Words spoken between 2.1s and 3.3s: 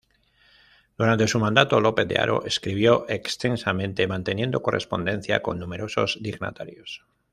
Haro escribió